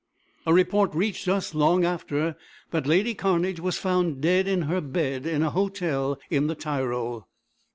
A 0.47 0.51
report 0.51 0.95
reached 0.95 1.27
us 1.27 1.53
long 1.53 1.85
after, 1.85 2.35
that 2.71 2.87
lady 2.87 3.13
Cairnedge 3.13 3.59
was 3.59 3.77
found 3.77 4.19
dead 4.19 4.47
in 4.47 4.63
her 4.63 4.81
bed 4.81 5.27
in 5.27 5.43
a 5.43 5.51
hotel 5.51 6.19
in 6.31 6.47
the 6.47 6.55
Tyrol. 6.55 7.27